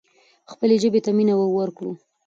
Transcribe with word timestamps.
خپلې 0.51 0.75
ژبې 0.81 0.99
ته 1.05 1.11
مینه 1.17 1.33
ورکړو. 1.39 1.91